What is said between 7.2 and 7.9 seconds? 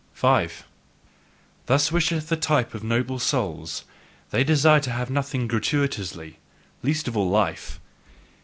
life.